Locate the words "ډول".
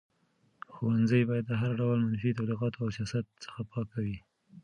1.79-1.97